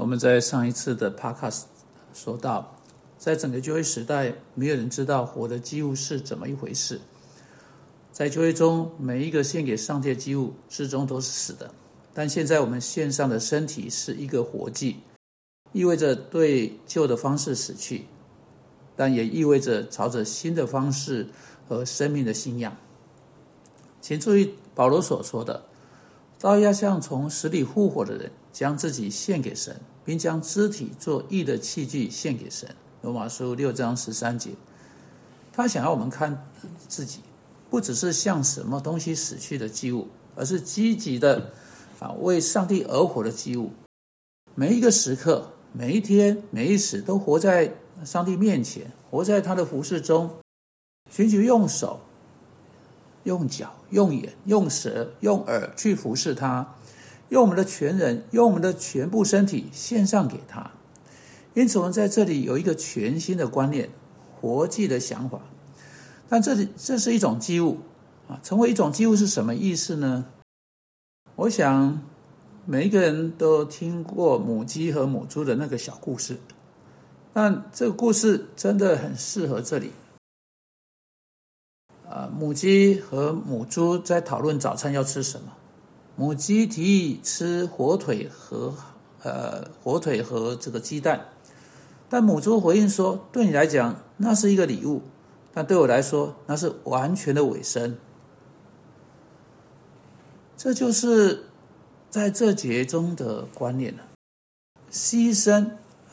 [0.00, 1.64] 我们在上一次的 Podcast
[2.14, 2.74] 说到，
[3.18, 6.98] 在整个旧约时代，没有人知道活的祭物是怎么一回事。
[8.10, 11.70] 在旧约中，每一个献给上帝的祭物，至终都是死的。
[12.14, 15.00] 但现在我们献上的身体是一个活祭，
[15.72, 18.06] 意味着对旧的方式死去，
[18.96, 21.28] 但也意味着朝着新的方式
[21.68, 22.74] 和生命的信仰。
[24.00, 25.66] 请注意保罗所说的
[26.38, 32.68] ：“照要像从死里复活的人，将自己献给神。”并将肢体做义的器具献给神。
[33.02, 34.50] 罗马书六章十三节，
[35.52, 36.46] 他想要我们看
[36.86, 37.20] 自己，
[37.70, 41.50] 不只是像什么东西死去的祭物，而是积极的
[41.98, 43.70] 啊为上帝而活的祭物。
[44.54, 47.72] 每一个时刻，每一天，每一时，都活在
[48.04, 50.30] 上帝面前，活在他的服饰中，
[51.10, 52.00] 寻求用手、
[53.24, 56.74] 用脚、用眼、用舌、用耳去服侍他。
[57.30, 60.70] 用我们的全人，用我们的全部身体献上给他。
[61.54, 63.90] 因此，我们在这里有一个全新的观念、
[64.40, 65.40] 活祭的想法。
[66.28, 67.78] 但这里这是一种祭物
[68.28, 70.26] 啊，成为一种祭物是什么意思呢？
[71.34, 72.00] 我想
[72.66, 76.36] 每一个人都听过母鸡和母猪的那个小故事，
[77.32, 79.90] 但这个故事真的很适合这里。
[82.08, 85.52] 啊，母鸡和母猪在讨论早餐要吃什么。
[86.20, 88.74] 母鸡提议吃火腿和
[89.22, 91.28] 呃火腿和这个鸡蛋，
[92.10, 95.00] 但母猪回应说：“对你来讲那是一个礼物，
[95.54, 97.96] 但对我来说那是完全的尾声。”
[100.58, 101.44] 这就是
[102.10, 104.02] 在这节中的观念了。
[104.92, 105.68] 牺牲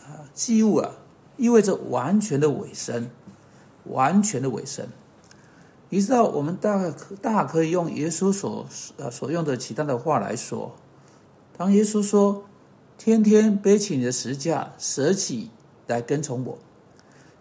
[0.05, 0.89] 啊，祭物啊，
[1.36, 3.09] 意味着完全的尾声，
[3.83, 4.88] 完全的尾声。
[5.89, 8.66] 你知道，我们大概可大可以用耶稣所
[8.97, 10.75] 呃所用的其他的话来说。
[11.57, 12.43] 当耶稣说
[12.99, 15.49] ：“天天背起你的十架，舍己
[15.88, 16.58] 来跟从我。”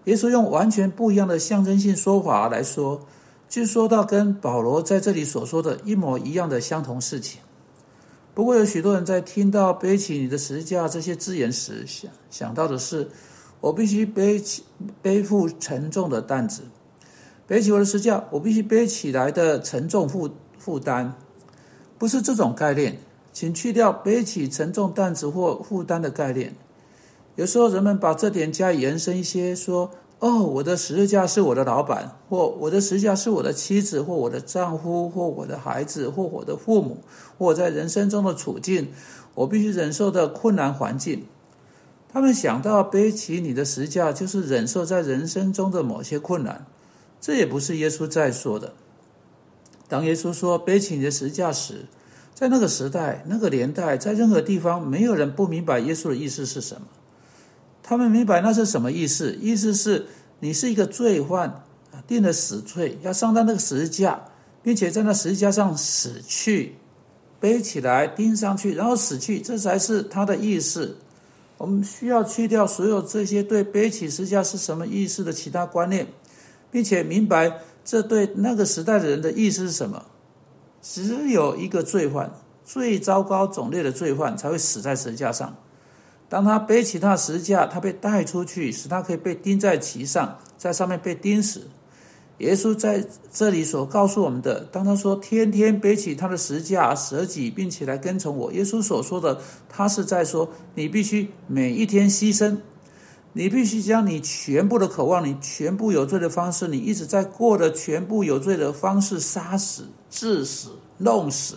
[0.04, 3.04] 耶稣用完全不一样的象征性说法来说，
[3.48, 7.40] 就说到跟保罗在这里所说的一模一样的相同事情。
[8.32, 13.08] 不过，有许多人在听到“背起你的十架”这些字眼时，想想到的是，
[13.60, 14.62] 我必须背起
[15.02, 16.62] 背负沉重的担子。
[17.46, 21.12] 背起我的十架，我必须背起来的沉重负负担，
[21.96, 22.98] 不是这种概念，
[23.32, 26.54] 请去掉背起沉重担子或负担的概念。
[27.36, 36.98] 有时候人们把这点加以延伸一些，说：“哦，我的十字架是我的老板，或我的十字架是我的妻子，或我的丈夫，或我的孩子，或我的父母，
[37.38, 38.88] 或我在人生中的处境，
[39.34, 41.24] 我必须忍受的困难环境。”
[42.10, 46.66] 他们想到背起你的十字架，就是忍受在人生中的某些困难。
[47.20, 48.74] 这也不是耶稣在说的。
[49.88, 51.86] 当耶稣说背起你的十字架时，
[52.34, 56.86] 在那个时代、那个年代，在任何地方，没有人不明白耶稣的意思是什么。
[57.82, 59.38] 他们明白那是什么意思？
[59.40, 60.06] 意思是
[60.40, 61.64] 你是一个罪犯，
[62.06, 64.24] 定了死罪，要上到那个十字架，
[64.62, 66.74] 并且在那十字架上死去，
[67.38, 70.96] 背起来钉上去，然后死去，这才是他的意思。
[71.58, 76.08] 我们需要去掉所有这些对背起十字架是什么意思的其他观念。
[76.70, 80.04] 并且明白这对那个时代的人的意思是什么？
[80.82, 82.30] 只有一个罪犯，
[82.64, 85.56] 最糟糕种类的罪犯才会死在十字架上。
[86.28, 91.68] 当他背起他的十架，他被带出去，使他可以被钉在其上，在上面被钉死。
[92.38, 93.02] 耶稣在
[93.32, 102.58] 这里所告诉我们的，当他说天天背起他的十架舍己，并且来跟从我，耶稣所说的，他是在说你必须每一天牺牲。
[103.36, 111.56] 你必须将你全部的渴望，你全部有罪的方式，你一直在过的全部有罪的方式，杀死、致死、弄死。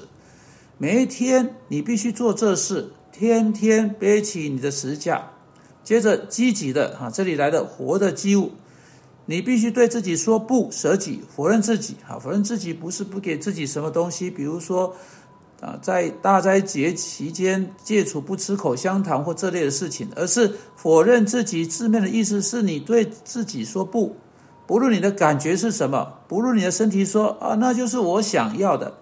[0.77, 5.31] 每一天，你必须做这事，天天背起你的十字架。
[5.81, 8.51] 接着，积极的哈，这里来的活的机物，
[9.25, 11.95] 你必须对自己说不，舍己，否认自己。
[12.05, 14.93] 哈，否认自己不是不给自己什么东西，比如说。
[15.61, 24.15] 啊，在大斋节期间戒除不吃口香糖或这类的事情，而是否认自己字面的意思是你对自己说不，
[24.65, 28.93] 不论你的感觉是什么，不论你的身体说啊，那就是我想要的，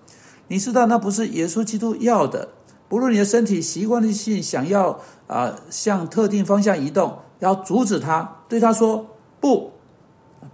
[0.48, 2.50] 你知道那不是耶稣基督要的，
[2.90, 9.06] 不论你的身体习惯性想要啊向特定方向移动，要阻止他，对他说
[9.40, 9.74] 不，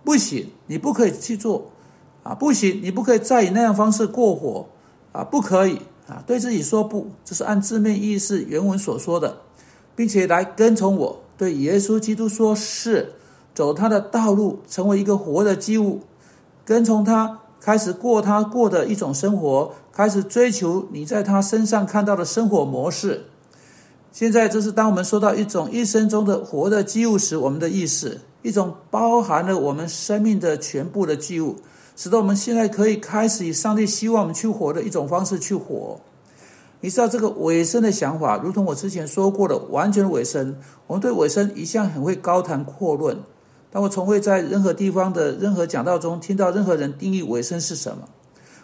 [0.04, 1.72] 不行，你不可以去做，
[2.24, 4.68] 啊，不行，你不可以再以那样方式过活，
[5.14, 5.80] 啊，不可以。
[6.08, 9.38] 啊，对自己说不，这是按字面意思原文所说的，
[9.96, 11.20] 并且来跟从我。
[11.36, 13.14] 对耶稣基督说是，
[13.56, 16.02] 走他的道路，成为一个活的祭物，
[16.64, 23.26] 跟从他，开始过他过的一种生活，开始追求你在他身上看到的生活模式。
[24.12, 31.56] 现在这是当我们说到一种一生中的活的祭物时，我们的意思，一种包含了我们生命的全部的祭物，
[31.96, 36.00] 使得我们现在可以开始以上帝希望我们去活的一种方式去活。
[36.82, 40.58] 你知道这个尾声的想法，如同我之前说过的，完全尾声。
[40.88, 43.18] 我们对尾声一向很会高谈阔论，
[43.72, 48.10] 但我从未在任何地方的任何讲道中听到任何人定义尾声是什么。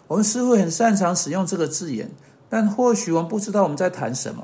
[0.07, 2.11] 我们似乎很擅长使用这个字眼，
[2.49, 4.43] 但或许我们不知道我们在谈什么。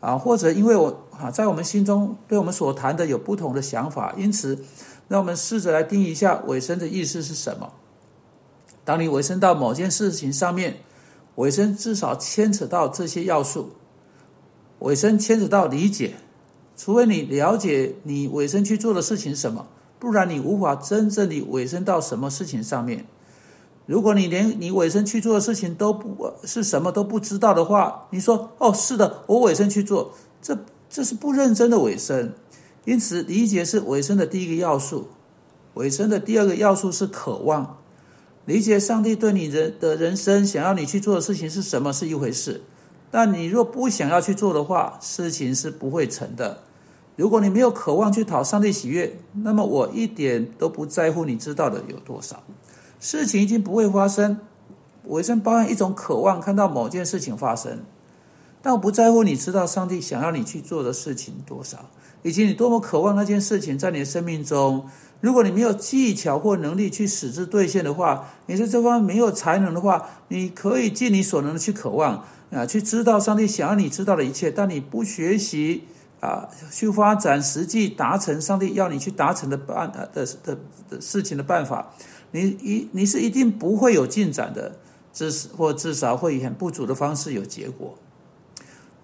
[0.00, 4.56] 啊，或者因为我啊，在我们心中对我们所谈的有不同的想法，因此，
[5.08, 7.68] 让我们试着来定义一下尾声的意思是什么。
[8.88, 10.78] 当你尾声到某件事情上面，
[11.34, 13.72] 尾声至少牵扯到这些要素。
[14.78, 16.14] 尾声牵扯到理解，
[16.74, 19.66] 除非你了解你尾声去做的事情什么，
[19.98, 23.04] 不然你无法真正的尾声到什么事情上面。
[23.84, 30.58] 如果你连你委身去做的事情都不是什么都不知道的话，你说哦，是的，我委身去做，这
[30.88, 32.32] 这是不认真的委身。
[32.86, 35.08] 因此，理解是委身的第一个要素。
[35.74, 37.76] 委身的第二个要素是渴望。
[38.48, 42.62] 理解上帝对你人的人生想要你去做的事情是什么是一回事，
[43.10, 46.62] 但你若不想要去做的话，事情是不会成的。
[47.14, 52.42] 如果你没有渴望去讨上帝喜悦，那么我一点都不在乎你知道的有多少。
[52.98, 54.38] 事情已经不会发生，
[55.02, 57.80] 我一生包含一种渴望看到某件事情发生，
[58.62, 61.90] 但我不在乎你知道上帝想要你去做的事情多少，
[62.22, 64.86] 以及你多么渴望那件事情在你的生命中。
[65.20, 75.84] 如果你没有技巧或能力去使之兑现的话，你在这方面没有才能的话，你可以尽你所能的去渴望啊，去知道上帝想要你知道的一切，但你不学习
[76.20, 81.92] 啊，去发展实际达成上帝要你去达成的办的的的事情的办法。
[82.30, 84.76] 你一你是一定不会有进展的，
[85.12, 87.98] 至或至少会以很不足的方式有结果。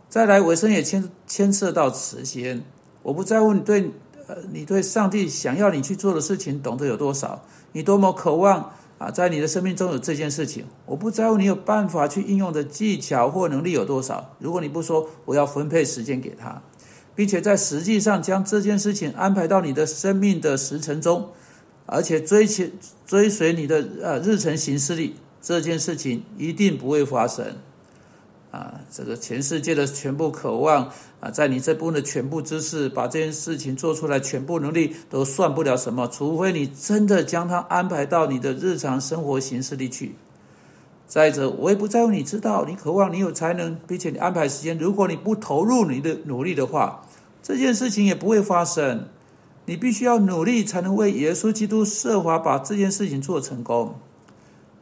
[0.08, 2.62] 再来，尾声也牵牵涉到时间。
[3.02, 3.90] 我不在乎你对
[4.26, 7.42] 呃你对上帝想要你去做的事情懂得有多少，
[7.72, 10.64] 你多么渴望啊，在你的生命中有这件事情。
[10.86, 14.36] 我不在乎你有办法去应用的技巧或能力有多少。
[14.38, 16.62] 如果你不说我要分配时间给他，
[17.14, 21.30] 并且在实际上将这件事情安排到你的生命的时程中。
[21.86, 22.64] 而且追求
[23.04, 27.44] 追随你的呃日程行事历这件事情一定不会发生，
[28.54, 40.14] 啊，这个全世界的全部渴望啊，在你这部分的全部知识，把这件事情做出来，全部能力都算不了什么，除非你真的将它安排到你的日常生活形式里去。
[41.08, 47.04] 再者，我也不在乎你知道，你渴望你有才能，并且你安排时间，如果你不投入你的努力的话，
[47.42, 49.08] 这件事情也不会发生。
[49.66, 53.96] 你必须要努力，才能为耶稣基督设法把这件事情做成功。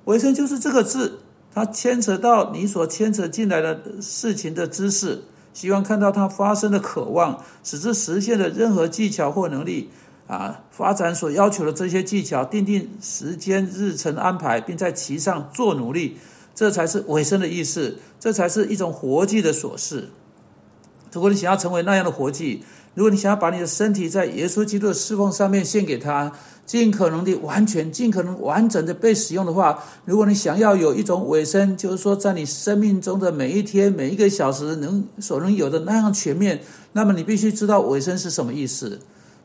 [0.04, 1.20] 维生就是这个字，
[1.54, 5.22] 它牵扯到你所牵扯进来的事情的知识，
[5.52, 9.90] 希望看到它发生的渴望，使之实现的任何技巧或能力
[10.26, 16.16] 啊，发展所要求的这些技巧，定定时间日程安排，并在其上做努力，
[16.54, 20.08] 这才是尾声的意思，这才是一种活计的琐事。
[21.12, 22.64] 如果你想要成为那样的活计，
[22.94, 26.32] 如果你想要把你的身体在耶稣基督的侍奉上面献给他，
[26.64, 36.62] 尽可能的完全、尽可能完整的被使用的话，如果你想要有一种尾声，就是说在你生命中的每一天、每一个小时能所能有的那样全面，
[36.92, 39.00] 那么你必须知道尾声是什么意思。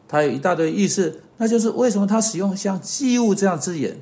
[0.08, 4.00] 它有一大堆意思，那就是为什么他使用像祭物这样字眼，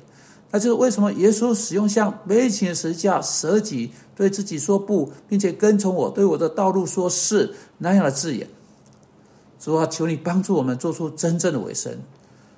[0.52, 8.46] 那就是为什么耶稣使用像悲情的十架、舍己、对自己说不，并且跟从我、对我的道路说是那样的字眼。
[9.58, 11.92] 主啊，求你帮助我们做出真正的尾声，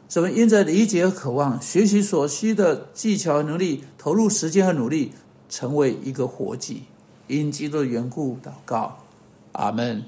[0.08, 5.12] 怎么因着理解和渴望，学习所需的技巧和能力，投入时间和努力，
[5.50, 6.84] 成为一个活计。
[7.26, 9.00] 因基督的缘故，祷告，
[9.52, 10.02] 阿门。